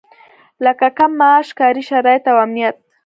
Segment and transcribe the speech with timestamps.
[0.65, 2.75] لکه کم معاش، کاري شرايط او امنيت.